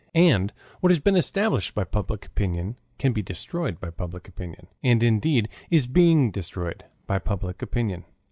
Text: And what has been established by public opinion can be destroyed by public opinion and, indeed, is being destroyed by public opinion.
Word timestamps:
And 0.15 0.51
what 0.79 0.89
has 0.89 0.99
been 0.99 1.15
established 1.15 1.75
by 1.75 1.83
public 1.83 2.25
opinion 2.25 2.75
can 2.97 3.13
be 3.13 3.21
destroyed 3.21 3.79
by 3.79 3.91
public 3.91 4.27
opinion 4.27 4.65
and, 4.83 5.03
indeed, 5.03 5.47
is 5.69 5.85
being 5.85 6.31
destroyed 6.31 6.85
by 7.05 7.19
public 7.19 7.61
opinion. 7.61 8.05